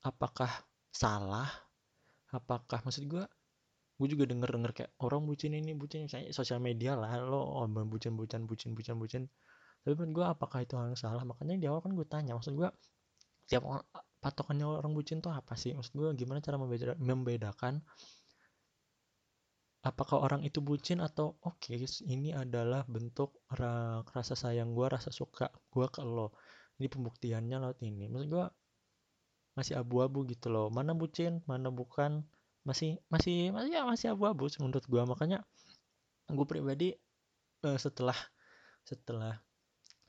apakah 0.02 0.50
salah? 0.90 1.48
Apakah 2.34 2.82
maksud 2.84 3.06
gue 3.06 3.24
gue 4.02 4.08
juga 4.10 4.26
denger 4.26 4.50
denger 4.58 4.72
kayak 4.74 4.92
orang 5.06 5.30
bucin 5.30 5.54
ini 5.54 5.78
bucin 5.78 6.10
saya 6.10 6.34
sosial 6.34 6.58
media 6.58 6.98
lah 6.98 7.22
lo 7.22 7.38
oh, 7.38 7.68
bucin 7.86 8.18
bucin 8.18 8.50
bucin. 8.50 8.74
Bucin 8.74 8.98
bucin 8.98 9.24
tapi 9.82 9.98
menurut 9.98 10.14
gue 10.22 10.26
apakah 10.26 10.62
itu 10.62 10.78
hal 10.78 10.94
yang 10.94 11.00
salah? 11.00 11.26
Makanya 11.26 11.58
di 11.58 11.66
awal 11.66 11.82
kan 11.82 11.94
gue 11.98 12.06
tanya 12.06 12.38
maksud 12.38 12.54
gue 12.54 12.70
tiap 13.50 13.66
orang 13.66 13.86
patokannya 14.22 14.66
orang 14.66 14.94
bucin 14.94 15.22
tuh 15.22 15.34
apa 15.34 15.58
sih? 15.58 15.74
Maksud 15.74 15.94
gue 15.98 16.10
gimana 16.18 16.42
cara 16.42 16.58
membeda 16.58 16.94
membedakan 17.02 17.82
apakah 19.82 20.22
orang 20.22 20.42
itu 20.46 20.62
bucin 20.62 21.02
atau 21.02 21.38
oke 21.42 21.58
okay, 21.58 21.82
ini 22.06 22.32
adalah 22.38 22.86
bentuk 22.86 23.34
rasa 24.14 24.38
sayang 24.38 24.78
gue 24.78 24.86
rasa 24.86 25.10
suka 25.10 25.50
gue 25.74 25.88
ke 25.90 26.02
lo. 26.06 26.38
Ini 26.78 26.88
pembuktiannya 26.90 27.58
lo 27.58 27.74
ini. 27.82 28.06
Maksud 28.10 28.28
gue 28.30 28.46
masih 29.58 29.76
abu-abu 29.82 30.26
gitu 30.30 30.54
loh. 30.54 30.70
Mana 30.70 30.94
bucin 30.94 31.42
mana 31.50 31.74
bukan 31.74 32.22
masih 32.62 33.02
masih 33.10 33.50
masih 33.50 33.74
ya 33.74 33.82
masih 33.90 34.14
abu-abu 34.14 34.46
menurut 34.62 34.86
gue 34.86 35.02
makanya 35.02 35.42
gue 36.30 36.46
pribadi 36.46 36.94
uh, 37.66 37.78
setelah 37.78 38.16
setelah 38.86 39.42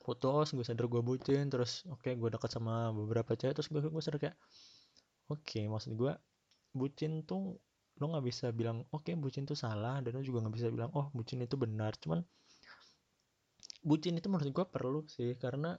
putus 0.03 0.53
gue 0.53 0.61
sadar 0.61 0.85
gue 0.85 1.01
bucin 1.01 1.49
terus 1.49 1.81
oke 1.89 2.05
okay, 2.05 2.13
gue 2.13 2.29
dekat 2.29 2.53
sama 2.53 2.93
beberapa 2.93 3.33
cewek 3.33 3.57
terus 3.57 3.73
gue 3.73 3.81
gue 3.81 4.03
sadar 4.03 4.19
kayak 4.21 4.37
oke 5.33 5.41
okay, 5.41 5.65
maksud 5.65 5.97
gue 5.97 6.13
bucin 6.77 7.25
tuh 7.25 7.57
lo 8.01 8.09
nggak 8.09 8.25
bisa 8.25 8.45
bilang 8.49 8.85
oke 8.89 9.05
okay, 9.05 9.13
bucin 9.17 9.43
tuh 9.45 9.57
salah. 9.57 10.01
Dan 10.01 10.17
lo 10.17 10.21
juga 10.25 10.43
nggak 10.45 10.55
bisa 10.55 10.67
bilang 10.73 10.91
oh 10.97 11.09
bucin 11.13 11.41
itu 11.45 11.55
benar. 11.59 11.93
Cuman 11.99 12.21
bucin 13.83 14.15
itu 14.15 14.27
menurut 14.31 14.49
gue 14.51 14.65
perlu 14.67 14.99
sih 15.11 15.35
karena 15.35 15.75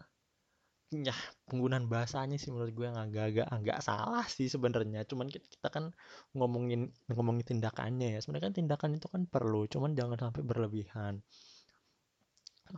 ya 0.94 1.16
penggunaan 1.50 1.90
bahasanya 1.90 2.38
sih 2.38 2.54
menurut 2.54 2.70
gue 2.76 2.86
yang 2.86 3.00
agak-agak 3.00 3.46
agak 3.50 3.78
salah 3.82 4.26
sih 4.28 4.46
sebenarnya. 4.46 5.02
Cuman 5.08 5.26
kita 5.32 5.68
kan 5.72 5.90
ngomongin 6.36 6.92
ngomongin 7.10 7.42
tindakannya 7.42 8.14
ya. 8.14 8.18
Sebenarnya 8.22 8.52
kan 8.52 8.54
tindakan 8.54 8.90
itu 8.98 9.06
kan 9.10 9.22
perlu 9.26 9.66
cuman 9.66 9.96
jangan 9.98 10.30
sampai 10.30 10.42
berlebihan. 10.46 11.24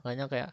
Makanya 0.01 0.27
kayak 0.33 0.51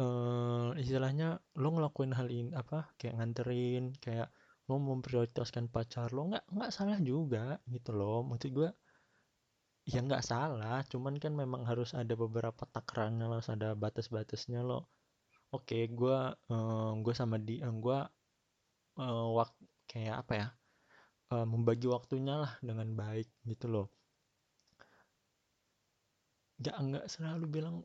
uh, 0.00 0.72
istilahnya 0.78 1.40
lo 1.58 1.68
ngelakuin 1.74 2.12
hal 2.14 2.28
ini 2.28 2.52
apa 2.52 2.92
kayak 3.00 3.18
nganterin 3.20 3.96
kayak 4.00 4.28
lo 4.66 4.76
memprioritaskan 4.82 5.70
pacar 5.70 6.10
lo 6.10 6.26
nggak 6.30 6.44
nggak 6.50 6.72
salah 6.74 6.98
juga 6.98 7.58
gitu 7.70 7.90
loh. 7.94 8.26
Maksud 8.26 8.50
gue 8.50 8.70
ya 9.86 10.02
nggak 10.02 10.24
salah 10.26 10.82
cuman 10.90 11.14
kan 11.22 11.30
memang 11.30 11.62
harus 11.62 11.94
ada 11.94 12.18
beberapa 12.18 12.66
takarannya 12.74 13.30
harus 13.30 13.48
ada 13.50 13.78
batas-batasnya 13.78 14.60
lo. 14.66 14.90
Oke 15.54 15.86
gue 15.90 16.18
uh, 16.34 16.90
gue 17.04 17.14
sama 17.14 17.38
di 17.38 17.62
uh, 17.62 17.70
gue 17.70 17.98
uh, 18.98 19.26
wak 19.36 19.54
kayak 19.86 20.26
apa 20.26 20.32
ya 20.34 20.48
uh, 21.34 21.46
membagi 21.46 21.86
waktunya 21.86 22.34
lah 22.42 22.52
dengan 22.58 22.90
baik 22.98 23.30
gitu 23.46 23.66
loh. 23.70 23.86
Nggak 26.58 26.76
nggak 26.82 27.04
selalu 27.06 27.46
bilang 27.46 27.76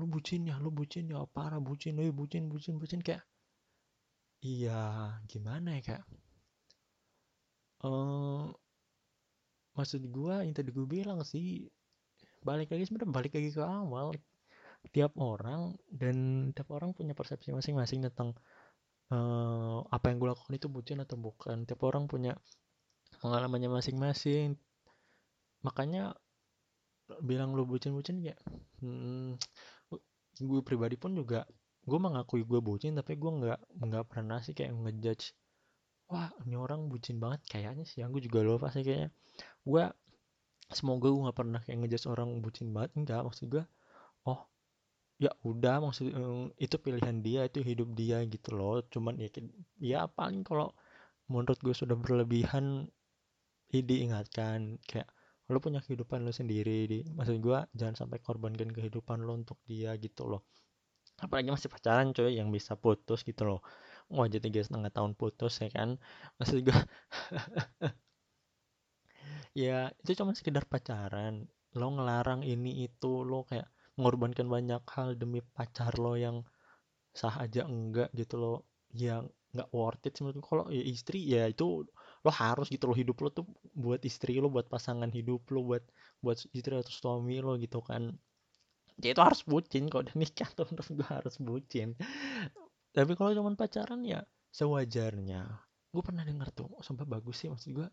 lu 0.00 0.08
bucin 0.08 0.48
ya 0.48 0.56
lu 0.56 0.72
bucin 0.72 1.12
ya 1.12 1.20
parah 1.28 1.60
bucin 1.60 2.00
lu 2.00 2.08
bucin 2.16 2.48
bucin 2.48 2.80
bucin 2.80 3.04
kayak 3.04 3.20
iya 4.40 5.12
gimana 5.28 5.76
ya 5.76 5.80
kayak 5.84 6.04
uh, 7.86 8.48
maksud 9.76 10.02
gue 10.08 10.34
yang 10.44 10.54
tadi 10.56 10.70
gue 10.74 10.86
bilang 10.86 11.24
sih 11.24 11.68
balik 12.40 12.72
lagi 12.72 12.88
sebenarnya 12.88 13.12
balik 13.12 13.32
lagi 13.36 13.50
ke 13.52 13.62
awal. 13.62 14.16
Tiap 14.96 15.12
orang 15.20 15.76
dan 15.92 16.48
tiap 16.56 16.72
orang 16.72 16.96
punya 16.96 17.12
persepsi 17.12 17.52
masing-masing 17.52 18.00
tentang 18.08 18.32
uh, 19.12 19.84
apa 19.92 20.08
yang 20.08 20.16
gue 20.16 20.28
lakukan 20.32 20.54
itu 20.56 20.68
bucin 20.72 20.98
atau 21.04 21.20
bukan. 21.20 21.68
Tiap 21.68 21.80
orang 21.84 22.08
punya 22.08 22.32
pengalamannya 23.20 23.68
masing-masing. 23.68 24.56
Makanya 25.60 26.16
bilang 27.18 27.58
lu 27.58 27.66
bucin-bucin 27.66 28.22
ya 28.22 28.36
hmm, 28.78 29.34
gue 30.38 30.60
pribadi 30.62 30.94
pun 30.94 31.10
juga 31.18 31.42
gue 31.82 31.98
mengakui 31.98 32.46
gue 32.46 32.60
bucin 32.62 32.94
tapi 32.94 33.18
gue 33.18 33.30
nggak 33.42 33.60
nggak 33.82 34.04
pernah 34.06 34.38
sih 34.38 34.54
kayak 34.54 34.70
ngejudge 34.78 35.34
wah 36.10 36.28
ini 36.42 36.58
orang 36.58 36.90
bucin 36.90 37.22
banget 37.22 37.40
kayaknya 37.46 37.86
sih. 37.86 38.02
Aku 38.02 38.18
juga 38.18 38.42
lupa 38.42 38.68
sih 38.74 38.82
kayaknya. 38.82 39.14
Gue 39.62 39.86
semoga 40.70 41.06
gue 41.10 41.22
nggak 41.26 41.38
pernah 41.38 41.60
kayak 41.62 41.78
ngejudge 41.86 42.06
orang 42.10 42.30
bucin 42.42 42.74
banget. 42.74 42.90
Enggak 42.98 43.22
maksud 43.22 43.46
gue 43.46 43.64
oh 44.26 44.40
ya 45.22 45.30
udah 45.46 45.84
maksud 45.84 46.10
itu 46.58 46.76
pilihan 46.82 47.16
dia 47.22 47.46
itu 47.46 47.62
hidup 47.62 47.88
dia 47.94 48.18
gitu 48.26 48.58
loh. 48.58 48.82
Cuman 48.90 49.22
ya 49.22 49.30
ya 49.78 50.00
paling 50.10 50.42
kalau 50.42 50.74
menurut 51.30 51.58
gue 51.62 51.74
sudah 51.74 51.94
berlebihan 51.94 52.90
ini 53.70 53.80
diingatkan. 53.86 54.82
Kayak 54.82 55.08
lo 55.50 55.58
punya 55.62 55.82
kehidupan 55.82 56.26
lo 56.26 56.34
sendiri 56.34 56.90
di 56.90 56.98
maksud 57.06 57.38
gue 57.38 57.58
jangan 57.78 57.94
sampai 57.94 58.18
korbankan 58.18 58.70
kehidupan 58.74 59.22
lo 59.22 59.38
untuk 59.38 59.62
dia 59.62 59.94
gitu 59.94 60.26
loh. 60.26 60.42
Apalagi 61.22 61.54
masih 61.54 61.70
pacaran 61.70 62.10
coy 62.10 62.34
yang 62.34 62.50
bisa 62.50 62.74
putus 62.74 63.22
gitu 63.22 63.46
loh 63.46 63.62
wah 64.10 64.26
jadi 64.26 64.50
tiga 64.50 64.60
setengah 64.66 64.90
tahun 64.90 65.14
putus 65.14 65.62
ya 65.62 65.70
kan? 65.70 65.96
Maksud 66.38 66.66
gue 66.66 66.74
ya 69.62 69.94
itu 70.02 70.10
cuma 70.18 70.34
sekedar 70.34 70.66
pacaran. 70.66 71.46
Lo 71.78 71.86
ngelarang 71.94 72.42
ini 72.42 72.86
itu 72.86 73.22
lo 73.22 73.46
kayak 73.46 73.70
mengorbankan 73.94 74.50
banyak 74.50 74.82
hal 74.90 75.14
demi 75.14 75.38
pacar 75.54 75.94
lo 76.02 76.18
yang 76.18 76.42
sah 77.14 77.38
aja 77.38 77.62
enggak 77.66 78.10
gitu 78.18 78.34
lo. 78.42 78.54
Yang 78.90 79.30
nggak 79.50 79.70
worth 79.74 80.06
it 80.06 80.14
sih 80.14 80.22
kalau 80.46 80.70
ya 80.70 80.82
istri 80.82 81.26
ya 81.26 81.46
itu 81.46 81.86
lo 82.24 82.30
harus 82.34 82.66
gitu 82.74 82.90
lo. 82.90 82.94
Hidup 82.98 83.16
lo 83.22 83.30
tuh 83.30 83.46
buat 83.78 84.02
istri 84.02 84.42
lo 84.42 84.50
buat 84.50 84.66
pasangan 84.66 85.10
hidup 85.14 85.46
lo 85.54 85.62
buat 85.62 85.86
buat 86.18 86.42
istri 86.50 86.74
atau 86.74 86.90
suami 86.90 87.38
lo 87.38 87.54
gitu 87.62 87.78
kan. 87.78 88.10
Ya 89.00 89.14
itu 89.14 89.22
harus 89.22 89.46
bucin. 89.46 89.86
Kalau 89.86 90.02
udah 90.02 90.16
nikah 90.18 90.50
tuh 90.58 90.66
harus 91.14 91.38
bucin 91.38 91.94
tapi 92.90 93.12
kalau 93.14 93.30
cuma 93.36 93.54
pacaran 93.54 94.02
ya 94.02 94.20
sewajarnya. 94.50 95.46
Gue 95.90 96.02
pernah 96.06 96.22
denger 96.22 96.48
tuh 96.54 96.70
sampai 96.82 97.06
bagus 97.06 97.42
sih 97.42 97.48
maksud 97.50 97.70
gue 97.74 97.88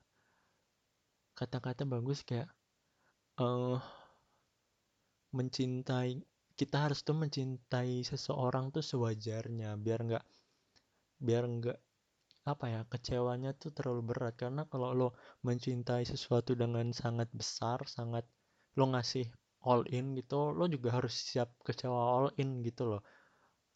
kata-kata 1.37 1.85
bagus 1.85 2.25
kayak 2.25 2.49
uh, 3.37 3.77
mencintai 5.37 6.17
kita 6.57 6.89
harus 6.89 7.05
tuh 7.05 7.13
mencintai 7.13 8.01
seseorang 8.01 8.73
tuh 8.73 8.81
sewajarnya 8.81 9.77
biar 9.77 9.99
nggak 10.01 10.25
biar 11.21 11.43
nggak 11.45 11.79
apa 12.49 12.65
ya 12.73 12.81
kecewanya 12.89 13.53
tuh 13.53 13.69
terlalu 13.77 14.01
berat. 14.13 14.33
Karena 14.33 14.65
kalau 14.65 14.93
lo 14.97 15.09
mencintai 15.45 16.05
sesuatu 16.09 16.57
dengan 16.57 16.89
sangat 16.89 17.29
besar 17.33 17.85
sangat 17.85 18.25
lo 18.77 18.89
ngasih 18.93 19.29
all 19.69 19.85
in 19.93 20.17
gitu 20.17 20.53
lo 20.53 20.65
juga 20.69 20.97
harus 20.97 21.13
siap 21.13 21.49
kecewa 21.65 21.97
all 21.97 22.27
in 22.41 22.61
gitu 22.65 22.87
loh 22.89 23.01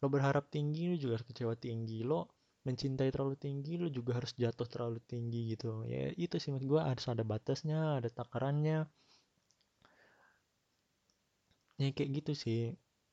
lo 0.02 0.06
berharap 0.10 0.50
tinggi 0.50 0.90
lo 0.90 0.96
juga 0.98 1.12
harus 1.16 1.26
kecewa 1.30 1.54
tinggi. 1.54 2.02
Lo 2.02 2.28
mencintai 2.66 3.10
terlalu 3.14 3.34
tinggi 3.38 3.78
lo 3.78 3.88
juga 3.90 4.18
harus 4.18 4.34
jatuh 4.34 4.66
terlalu 4.66 4.98
tinggi 5.06 5.54
gitu. 5.54 5.86
Ya 5.86 6.10
itu 6.14 6.36
sih 6.42 6.50
menurut 6.50 6.68
gue 6.78 6.82
harus 6.82 7.06
ada 7.06 7.22
batasnya 7.22 8.02
ada 8.02 8.10
takarannya. 8.10 8.90
Ya 11.80 11.88
kayak 11.94 12.10
gitu 12.22 12.32
sih. 12.34 12.60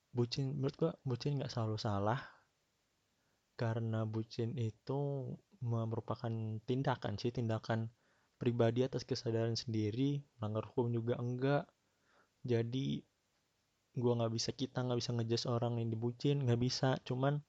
Bucin 0.10 0.58
menurut 0.58 0.76
gua 0.78 0.92
bucin 1.06 1.38
nggak 1.38 1.54
selalu 1.54 1.78
salah. 1.78 2.20
Karena 3.60 4.06
bucin 4.10 4.58
itu 4.58 5.30
merupakan 5.62 6.32
tindakan 6.64 7.20
sih 7.20 7.30
tindakan 7.30 7.92
pribadi 8.42 8.82
atas 8.88 9.06
kesadaran 9.06 9.54
sendiri. 9.54 10.22
Melanggar 10.40 10.66
hukum 10.70 10.90
juga 10.90 11.18
enggak. 11.20 11.66
Jadi 12.46 13.04
gua 13.98 14.14
nggak 14.20 14.34
bisa 14.34 14.50
kita 14.54 14.86
nggak 14.86 15.00
bisa 15.02 15.12
ngejudge 15.16 15.46
orang 15.50 15.74
yang 15.82 15.90
dibucin 15.94 16.46
nggak 16.46 16.60
bisa. 16.62 17.00
Cuman 17.08 17.42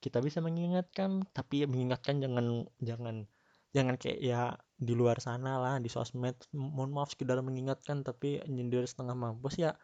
kita 0.00 0.18
bisa 0.24 0.40
mengingatkan 0.40 1.22
tapi 1.36 1.68
mengingatkan 1.68 2.24
jangan 2.24 2.64
jangan 2.80 3.28
jangan 3.76 3.94
kayak 4.00 4.18
ya 4.18 4.42
di 4.74 4.92
luar 4.96 5.20
sana 5.22 5.60
lah 5.60 5.76
di 5.78 5.90
sosmed. 5.92 6.36
Mohon 6.56 6.90
maaf 6.96 7.12
sekedar 7.14 7.38
mengingatkan 7.44 8.02
tapi 8.02 8.40
nyindir 8.48 8.82
setengah 8.88 9.14
mampus 9.14 9.60
ya 9.60 9.76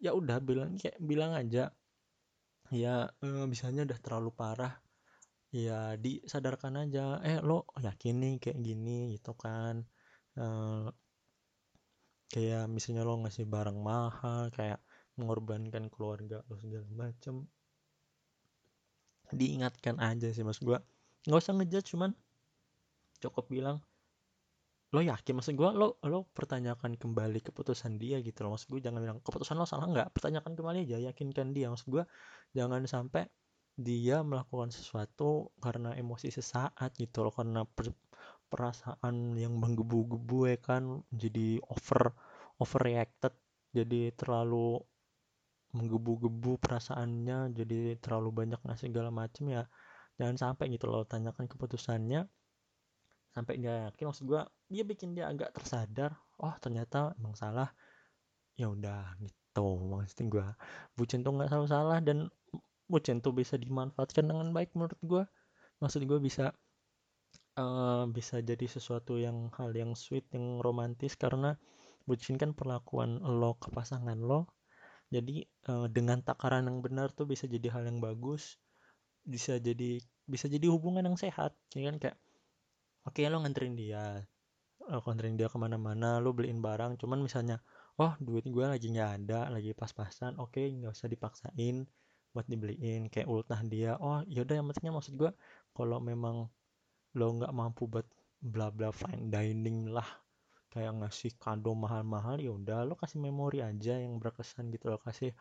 ya 0.00 0.16
udah 0.16 0.40
bilang 0.40 0.80
kayak 0.80 0.96
bilang 0.98 1.36
aja. 1.36 1.70
Ya 2.72 3.12
eh, 3.22 3.44
misalnya 3.46 3.84
udah 3.86 3.98
terlalu 4.00 4.30
parah. 4.34 4.74
Ya 5.52 5.94
disadarkan 5.98 6.88
aja. 6.88 7.20
Eh 7.26 7.38
lo 7.44 7.68
yakin 7.78 8.14
nih 8.22 8.34
kayak 8.42 8.58
gini 8.64 9.14
gitu 9.14 9.32
kan? 9.36 9.84
Eh, 10.40 10.86
kayak 12.32 12.70
misalnya 12.70 13.02
lo 13.02 13.14
ngasih 13.22 13.44
barang 13.50 13.78
mahal 13.82 14.48
kayak 14.54 14.80
mengorbankan 15.20 15.92
keluarga 15.92 16.40
lo 16.48 16.56
segala 16.56 16.88
macem. 16.96 17.44
Diingatkan 19.30 20.00
aja 20.00 20.32
sih 20.32 20.42
mas 20.42 20.58
gua. 20.58 20.80
Nggak 21.28 21.40
usah 21.44 21.54
ngejudge 21.60 21.88
cuman 21.94 22.10
cukup 23.20 23.46
bilang 23.52 23.78
lo 24.90 25.00
yakin? 25.04 25.38
Maksud 25.38 25.54
gue 25.54 25.70
lo 25.70 26.02
lo 26.02 26.26
pertanyakan 26.34 26.98
kembali 26.98 27.44
keputusan 27.44 28.00
dia 28.00 28.18
gitu 28.24 28.42
loh. 28.42 28.56
Maksud 28.58 28.72
gue 28.74 28.80
jangan 28.82 28.98
bilang 28.98 29.18
keputusan 29.22 29.54
lo 29.54 29.68
salah. 29.68 29.86
Nggak 29.86 30.08
pertanyakan 30.16 30.52
kembali 30.58 30.88
aja 30.88 30.98
yakinkan 30.98 31.54
dia. 31.54 31.70
Maksud 31.70 31.88
gue 31.92 32.04
jangan 32.56 32.82
sampai 32.90 33.28
dia 33.78 34.26
melakukan 34.26 34.74
sesuatu 34.74 35.54
karena 35.62 35.94
emosi 35.94 36.34
sesaat 36.34 36.96
gitu 36.98 37.22
loh. 37.22 37.30
Karena 37.30 37.62
per, 37.62 37.94
perasaan 38.50 39.38
yang 39.38 39.54
menggebu-gebu 39.62 40.50
ya 40.50 40.58
kan 40.58 41.06
jadi 41.14 41.62
over 41.70 42.10
overreacted 42.58 43.32
jadi 43.70 44.10
terlalu 44.18 44.82
menggebu-gebu 45.70 46.58
perasaannya 46.58 47.54
jadi 47.54 47.98
terlalu 48.02 48.44
banyak 48.44 48.60
ngasih 48.66 48.90
segala 48.90 49.10
macem 49.14 49.46
ya 49.50 49.70
jangan 50.18 50.36
sampai 50.36 50.74
gitu 50.74 50.90
loh 50.90 51.06
tanyakan 51.06 51.46
keputusannya 51.46 52.26
sampai 53.30 53.62
dia 53.62 53.88
yakin. 53.88 54.10
Maksud 54.10 54.24
gue 54.26 54.42
dia 54.68 54.82
bikin 54.82 55.14
dia 55.14 55.30
agak 55.30 55.54
tersadar 55.54 56.18
oh 56.42 56.54
ternyata 56.58 57.14
emang 57.16 57.38
salah. 57.38 57.70
Ya 58.58 58.68
udah 58.68 59.14
gitu. 59.22 59.66
Maksud 59.86 60.26
gue 60.26 60.46
bucin 60.98 61.22
tuh 61.22 61.32
nggak 61.38 61.48
selalu 61.48 61.68
salah 61.70 61.98
dan 62.02 62.28
bucin 62.90 63.22
tuh 63.22 63.30
bisa 63.30 63.54
dimanfaatkan 63.54 64.26
dengan 64.26 64.50
baik 64.50 64.74
menurut 64.74 64.98
gue 65.06 65.22
maksud 65.78 66.02
gue 66.10 66.18
bisa 66.18 66.50
uh, 67.54 68.04
bisa 68.10 68.42
jadi 68.42 68.66
sesuatu 68.66 69.14
yang 69.16 69.54
hal 69.54 69.70
yang 69.70 69.94
sweet 69.94 70.26
yang 70.34 70.58
romantis 70.58 71.14
karena 71.14 71.54
bucin 72.04 72.34
kan 72.34 72.50
perlakuan 72.50 73.22
lo 73.22 73.54
ke 73.62 73.70
pasangan 73.70 74.18
lo 74.18 74.50
jadi 75.10 75.46
uh, 75.70 75.86
dengan 75.90 76.22
takaran 76.22 76.70
yang 76.70 76.78
benar 76.80 77.10
tuh 77.10 77.26
bisa 77.26 77.50
jadi 77.50 77.68
hal 77.74 77.86
yang 77.86 77.98
bagus 77.98 78.56
bisa 79.26 79.58
jadi 79.60 80.00
bisa 80.24 80.46
jadi 80.46 80.66
hubungan 80.70 81.04
yang 81.04 81.18
sehat 81.18 81.52
ya 81.76 81.90
kan? 81.90 81.96
Kayak 81.98 82.16
oke 83.04 83.20
lo 83.26 83.42
nganterin 83.42 83.74
dia 83.74 84.22
lo 84.90 85.02
nganterin 85.06 85.36
dia 85.38 85.48
ke 85.50 85.58
mana-mana 85.60 86.18
lo 86.18 86.34
beliin 86.34 86.58
barang 86.58 86.98
cuman 86.98 87.20
misalnya 87.22 87.62
oh 88.00 88.12
duit 88.18 88.46
gue 88.48 88.64
lagi 88.64 88.90
nggak 88.90 89.10
ada 89.22 89.52
lagi 89.52 89.70
pas-pasan 89.76 90.40
oke 90.40 90.58
nggak 90.58 90.92
usah 90.92 91.08
dipaksain 91.10 91.86
buat 92.30 92.46
dibeliin 92.46 93.10
kayak 93.10 93.26
ultah 93.26 93.60
dia 93.66 93.98
oh 93.98 94.22
yaudah 94.30 94.58
yang 94.58 94.66
pentingnya 94.70 94.94
maksud 94.94 95.14
gue 95.18 95.30
kalau 95.74 95.98
memang 95.98 96.46
lo 97.18 97.26
nggak 97.34 97.52
mampu 97.54 97.90
buat 97.90 98.06
bla 98.40 98.70
bla 98.70 98.94
fine 98.94 99.28
dining 99.28 99.90
lah 99.90 100.06
kayak 100.70 100.92
ngasih 101.02 101.32
kado 101.42 101.74
mahal-mahal 101.74 102.36
ya 102.38 102.54
udah 102.54 102.86
lo 102.86 102.94
kasih 102.94 103.18
memori 103.18 103.58
aja 103.60 103.98
yang 103.98 104.22
berkesan 104.22 104.70
gitu 104.70 104.94
lo 104.94 104.98
kasih 105.02 105.34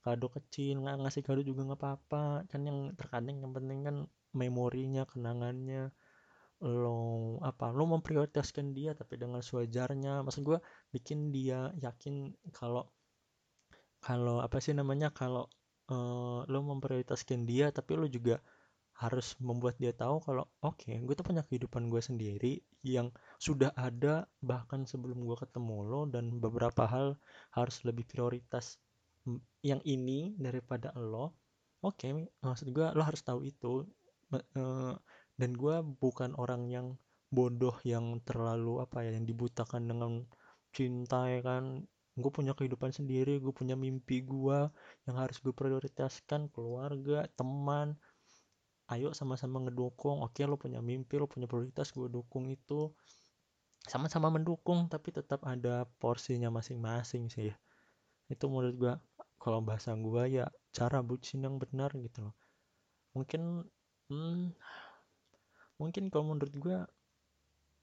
kado 0.00 0.26
kecil 0.32 0.80
nggak 0.80 0.96
ngasih 1.04 1.22
kado 1.26 1.40
juga 1.44 1.60
nggak 1.68 1.80
apa-apa. 1.80 2.24
Kan 2.50 2.60
yang 2.68 2.78
terkadang 2.96 3.36
yang 3.44 3.52
penting 3.52 3.78
kan 3.86 3.96
memorinya 4.32 5.02
kenangannya 5.04 5.92
lo 6.60 7.40
apa 7.40 7.72
lo 7.72 7.84
memprioritaskan 7.88 8.72
dia 8.76 8.96
tapi 8.96 9.20
dengan 9.20 9.40
sewajarnya. 9.44 10.24
Maksud 10.24 10.42
gue 10.44 10.58
bikin 10.94 11.32
dia 11.32 11.72
yakin 11.76 12.32
kalau 12.56 12.88
kalau 14.00 14.40
apa 14.40 14.56
sih 14.64 14.72
namanya 14.72 15.12
kalau 15.12 15.44
uh, 15.92 16.40
lo 16.48 16.60
memprioritaskan 16.64 17.44
dia 17.44 17.68
tapi 17.68 18.00
lo 18.00 18.08
juga 18.08 18.40
harus 19.00 19.32
membuat 19.40 19.80
dia 19.80 19.96
tahu 19.96 20.20
kalau 20.20 20.44
oke 20.60 20.84
okay, 20.84 21.00
gue 21.00 21.14
tuh 21.16 21.24
punya 21.24 21.40
kehidupan 21.48 21.88
gue 21.88 22.04
sendiri 22.04 22.60
yang 22.84 23.08
sudah 23.40 23.72
ada 23.72 24.28
bahkan 24.44 24.84
sebelum 24.84 25.24
gue 25.24 25.36
ketemu 25.40 25.88
lo 25.88 26.04
dan 26.04 26.36
beberapa 26.36 26.84
hal 26.84 27.16
harus 27.56 27.80
lebih 27.88 28.04
prioritas 28.04 28.76
yang 29.64 29.80
ini 29.88 30.36
daripada 30.36 30.92
lo. 31.00 31.32
Oke 31.80 32.12
okay, 32.12 32.28
maksud 32.44 32.76
gue 32.76 32.86
lo 32.92 33.00
harus 33.00 33.24
tahu 33.24 33.48
itu 33.48 33.88
uh, 34.36 34.92
dan 35.40 35.50
gue 35.56 35.76
bukan 35.96 36.36
orang 36.36 36.68
yang 36.68 36.86
bodoh 37.32 37.80
yang 37.88 38.20
terlalu 38.28 38.84
apa 38.84 39.00
ya 39.00 39.16
yang 39.16 39.24
dibutakan 39.24 39.88
dengan 39.88 40.12
cinta 40.76 41.24
ya 41.24 41.40
kan. 41.40 41.88
Gue 42.20 42.28
punya 42.28 42.52
kehidupan 42.52 42.92
sendiri 42.92 43.40
gue 43.40 43.52
punya 43.56 43.80
mimpi 43.80 44.20
gue 44.28 44.68
yang 45.08 45.16
harus 45.16 45.40
gue 45.40 45.56
prioritaskan 45.56 46.52
keluarga 46.52 47.24
teman 47.32 47.96
ayo 48.92 49.14
sama-sama 49.14 49.62
ngedukung. 49.64 50.22
Oke 50.26 50.42
lo 50.46 50.58
punya 50.58 50.82
mimpi 50.82 51.16
lo 51.16 51.26
punya 51.30 51.46
prioritas 51.50 51.94
gue 51.94 52.10
dukung 52.10 52.50
itu. 52.50 52.90
Sama-sama 53.80 54.28
mendukung 54.28 54.90
tapi 54.92 55.08
tetap 55.14 55.40
ada 55.48 55.88
porsinya 55.98 56.52
masing-masing 56.52 57.32
sih 57.32 57.50
itu 58.30 58.44
menurut 58.46 58.74
gue 58.78 58.94
kalau 59.42 59.58
bahasa 59.58 59.92
gue 59.98 60.22
ya 60.30 60.46
cara 60.70 61.02
bucin 61.02 61.42
yang 61.42 61.58
benar 61.58 61.90
gitu 61.98 62.30
loh. 62.30 62.34
Mungkin 63.18 63.66
hmm, 64.06 64.54
mungkin 65.82 66.04
kalau 66.14 66.30
menurut 66.30 66.54
gue 66.54 66.78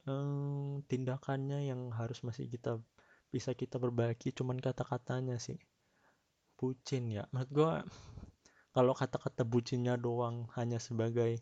hmm, 0.08 0.88
tindakannya 0.88 1.68
yang 1.68 1.92
harus 1.92 2.24
masih 2.24 2.48
kita 2.48 2.80
bisa 3.28 3.52
kita 3.52 3.76
perbaiki 3.76 4.32
cuman 4.32 4.56
kata-katanya 4.64 5.36
sih. 5.36 5.60
Bucin 6.56 7.12
ya. 7.12 7.28
Menurut 7.36 7.52
gue 7.52 7.72
kalau 8.78 8.94
kata-kata 8.94 9.42
bucinnya 9.42 9.98
doang 9.98 10.46
hanya 10.54 10.78
sebagai 10.78 11.42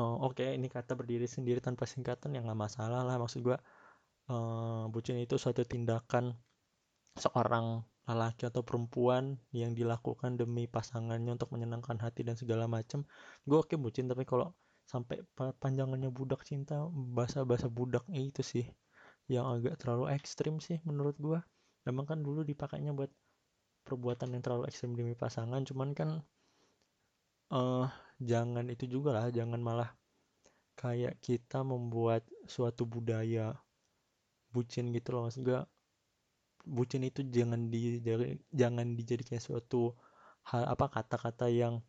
oh, 0.00 0.32
oke 0.32 0.40
okay, 0.40 0.56
ini 0.56 0.72
kata 0.72 0.96
berdiri 0.96 1.28
sendiri 1.28 1.60
tanpa 1.60 1.84
singkatan 1.84 2.32
ya 2.32 2.40
nggak 2.40 2.56
masalah 2.56 3.04
lah. 3.04 3.20
Maksud 3.20 3.44
gue 3.44 3.56
uh, 4.32 4.88
bucin 4.88 5.20
itu 5.20 5.36
suatu 5.36 5.60
tindakan 5.68 6.32
seorang 7.20 7.84
lelaki 8.08 8.48
atau 8.48 8.64
perempuan 8.64 9.36
yang 9.52 9.76
dilakukan 9.76 10.40
demi 10.40 10.64
pasangannya 10.64 11.36
untuk 11.36 11.52
menyenangkan 11.52 12.00
hati 12.00 12.24
dan 12.24 12.34
segala 12.34 12.64
macam 12.66 13.04
gue 13.44 13.58
oke 13.60 13.68
okay, 13.68 13.78
bucin 13.78 14.08
tapi 14.08 14.24
kalau 14.24 14.56
sampai 14.88 15.22
panjangannya 15.36 16.10
budak 16.10 16.42
cinta 16.42 16.82
bahasa-bahasa 16.90 17.70
budak 17.70 18.02
itu 18.10 18.42
sih 18.42 18.66
yang 19.30 19.46
agak 19.46 19.78
terlalu 19.78 20.10
ekstrim 20.10 20.58
sih 20.58 20.82
menurut 20.82 21.14
gue 21.20 21.38
memang 21.86 22.08
kan 22.10 22.18
dulu 22.26 22.42
dipakainya 22.42 22.90
buat 22.90 23.12
perbuatan 23.82 24.34
yang 24.34 24.42
terlalu 24.42 24.70
ekstrim 24.70 24.94
demi 24.94 25.14
pasangan 25.18 25.62
cuman 25.66 25.92
kan 25.92 26.10
uh, 27.52 27.86
jangan 28.22 28.70
itu 28.70 28.88
juga 28.88 29.14
lah 29.18 29.28
jangan 29.28 29.60
malah 29.60 29.90
kayak 30.78 31.20
kita 31.20 31.60
membuat 31.62 32.24
suatu 32.48 32.88
budaya 32.88 33.54
bucin 34.52 34.92
gitu 34.92 35.14
loh. 35.16 35.28
Maksud 35.28 35.42
gue 35.44 35.60
bucin 36.62 37.02
itu 37.02 37.26
jangan 37.26 37.68
di 37.72 37.98
jangan 38.54 38.86
dijadikan 38.94 39.40
suatu 39.42 39.96
hal 40.46 40.66
apa 40.66 40.86
kata-kata 40.90 41.50
yang 41.50 41.82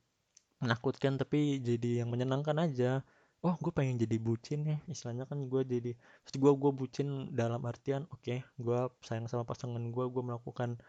menakutkan 0.62 1.20
tapi 1.20 1.60
jadi 1.60 2.04
yang 2.04 2.10
menyenangkan 2.12 2.58
aja. 2.60 3.04
Oh 3.44 3.60
gue 3.60 3.76
pengen 3.76 4.00
jadi 4.00 4.16
bucin 4.24 4.64
ya 4.64 4.78
istilahnya 4.88 5.28
kan 5.28 5.52
gue 5.52 5.62
jadi 5.68 5.92
gue 6.32 6.52
gue 6.56 6.72
bucin 6.72 7.28
dalam 7.36 7.60
artian 7.68 8.08
oke 8.08 8.24
okay, 8.24 8.40
gue 8.56 8.80
sayang 9.04 9.28
sama 9.28 9.44
pasangan 9.44 9.84
gue 9.92 10.06
gue 10.08 10.24
melakukan 10.24 10.80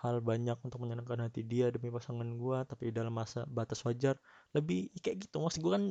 hal 0.00 0.24
banyak 0.24 0.56
untuk 0.64 0.80
menyenangkan 0.80 1.28
hati 1.28 1.44
dia 1.44 1.68
demi 1.68 1.92
pasangan 1.92 2.24
gue 2.24 2.58
tapi 2.64 2.88
dalam 2.88 3.12
masa 3.12 3.44
batas 3.44 3.84
wajar 3.84 4.16
lebih 4.56 4.88
kayak 5.04 5.28
gitu 5.28 5.44
maksud 5.44 5.60
gue 5.60 5.72
kan 5.72 5.84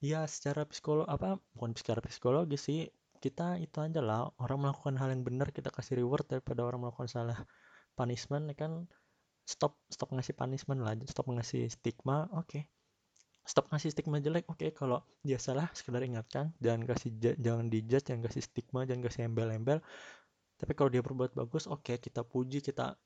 ya 0.00 0.24
secara 0.24 0.64
psikolog 0.64 1.04
apa 1.10 1.36
bukan 1.58 1.76
secara 1.76 2.00
psikologi 2.00 2.56
sih 2.56 2.80
kita 3.18 3.58
itu 3.58 3.76
aja 3.82 3.98
lah 3.98 4.30
orang 4.38 4.64
melakukan 4.70 4.94
hal 4.96 5.10
yang 5.10 5.26
benar 5.26 5.50
kita 5.50 5.74
kasih 5.74 5.98
reward 5.98 6.24
daripada 6.30 6.62
orang 6.62 6.86
melakukan 6.86 7.10
salah 7.10 7.38
punishment 7.98 8.46
ya 8.48 8.56
kan 8.56 8.86
stop 9.42 9.74
stop 9.90 10.14
ngasih 10.14 10.38
punishment 10.38 10.80
lah 10.80 10.94
stop 11.10 11.26
ngasih 11.26 11.66
stigma 11.66 12.30
oke 12.30 12.46
okay. 12.46 12.62
stop 13.42 13.66
ngasih 13.74 13.90
stigma 13.90 14.22
jelek 14.22 14.46
oke 14.46 14.62
okay. 14.62 14.70
kalau 14.70 15.02
dia 15.26 15.36
salah 15.42 15.66
sekedar 15.74 16.06
ingatkan 16.06 16.54
jangan 16.62 16.86
kasih 16.86 17.10
jangan 17.36 17.66
dijudge 17.66 18.06
jangan 18.06 18.22
kasih 18.30 18.42
stigma 18.46 18.86
jangan 18.86 19.02
kasih 19.10 19.26
embel-embel 19.26 19.82
tapi 20.58 20.74
kalau 20.74 20.90
dia 20.90 21.00
berbuat 21.00 21.38
bagus 21.38 21.70
oke 21.70 21.86
okay, 21.86 21.96
kita 22.02 22.26
puji 22.26 22.58
kita 22.60 22.98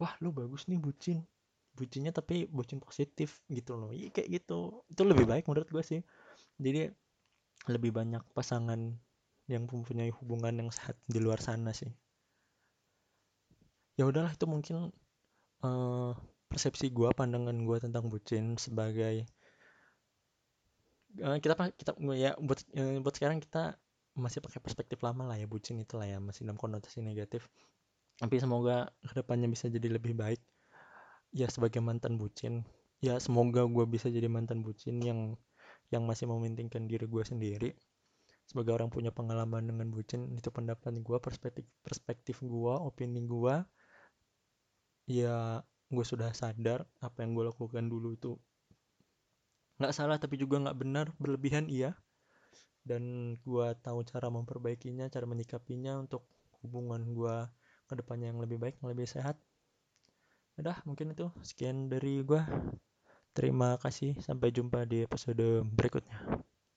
wah 0.00 0.12
lu 0.22 0.32
bagus 0.32 0.68
nih 0.70 0.80
bucin. 0.80 1.24
Bucinnya 1.76 2.08
tapi 2.08 2.48
bucin 2.48 2.80
positif 2.80 3.44
gitu 3.52 3.76
loh. 3.76 3.92
Iya 3.92 4.08
kayak 4.08 4.28
gitu. 4.32 4.86
Itu 4.88 5.02
lebih 5.04 5.28
baik 5.28 5.44
menurut 5.50 5.68
gue 5.68 5.84
sih. 5.84 6.00
Jadi 6.56 6.88
lebih 7.68 7.92
banyak 7.92 8.22
pasangan 8.32 8.96
yang 9.46 9.68
mempunyai 9.68 10.08
hubungan 10.14 10.54
yang 10.56 10.70
sehat 10.72 10.96
di 11.04 11.20
luar 11.20 11.42
sana 11.42 11.76
sih. 11.76 11.90
Ya 13.96 14.08
udahlah 14.08 14.32
itu 14.32 14.46
mungkin 14.48 14.92
uh, 15.64 16.12
persepsi 16.48 16.92
gue 16.92 17.08
pandangan 17.12 17.56
gue 17.56 17.76
tentang 17.80 18.08
bucin 18.08 18.56
sebagai 18.60 19.24
uh, 21.20 21.36
kita 21.40 21.54
kita 21.76 21.92
ya 22.16 22.36
buat 22.36 22.60
uh, 22.76 23.00
buat 23.00 23.14
sekarang 23.16 23.40
kita 23.40 23.76
masih 24.16 24.40
pakai 24.40 24.60
perspektif 24.64 25.04
lama 25.04 25.28
lah 25.28 25.36
ya 25.36 25.44
bucin 25.44 25.76
itu 25.78 26.00
lah 26.00 26.08
ya 26.08 26.18
masih 26.18 26.48
dalam 26.48 26.56
konotasi 26.56 27.04
negatif. 27.04 27.46
Tapi 28.16 28.40
semoga 28.40 28.88
ke 29.04 29.12
depannya 29.12 29.46
bisa 29.46 29.68
jadi 29.68 29.92
lebih 29.92 30.16
baik. 30.16 30.40
Ya 31.36 31.46
sebagai 31.52 31.84
mantan 31.84 32.16
bucin. 32.16 32.64
Ya 33.04 33.20
semoga 33.20 33.68
gue 33.68 33.84
bisa 33.84 34.08
jadi 34.08 34.26
mantan 34.26 34.64
bucin 34.64 35.04
yang 35.04 35.36
yang 35.92 36.08
masih 36.08 36.26
mementingkan 36.26 36.88
diri 36.88 37.04
gue 37.04 37.22
sendiri. 37.22 37.70
Sebagai 38.48 38.72
orang 38.72 38.88
punya 38.88 39.12
pengalaman 39.12 39.68
dengan 39.68 39.92
bucin 39.92 40.32
itu 40.32 40.48
pendapat 40.48 40.96
gue 40.96 41.18
perspektif 41.20 41.66
perspektif 41.84 42.40
gue 42.40 42.72
opini 42.72 43.20
gue 43.26 43.54
ya 45.06 45.62
gue 45.86 46.04
sudah 46.04 46.34
sadar 46.34 46.82
apa 46.98 47.22
yang 47.22 47.38
gue 47.38 47.46
lakukan 47.46 47.86
dulu 47.86 48.18
itu 48.18 48.34
nggak 49.78 49.94
salah 49.94 50.18
tapi 50.18 50.34
juga 50.40 50.58
nggak 50.58 50.78
benar 50.78 51.06
berlebihan 51.20 51.70
iya 51.70 51.94
dan 52.86 53.34
gue 53.42 53.66
tahu 53.82 54.06
cara 54.06 54.30
memperbaikinya 54.30 55.10
cara 55.10 55.26
menyikapinya 55.26 55.98
untuk 55.98 56.22
hubungan 56.62 57.02
gue 57.10 57.36
ke 57.90 57.94
depannya 57.98 58.30
yang 58.30 58.38
lebih 58.38 58.62
baik 58.62 58.78
yang 58.78 58.94
lebih 58.94 59.10
sehat. 59.10 59.34
Udah 60.56 60.78
mungkin 60.86 61.12
itu. 61.12 61.26
Sekian 61.42 61.90
dari 61.90 62.22
gue 62.22 62.40
terima 63.34 63.74
kasih. 63.82 64.14
Sampai 64.22 64.54
jumpa 64.54 64.86
di 64.86 65.02
episode 65.02 65.66
berikutnya 65.66 66.46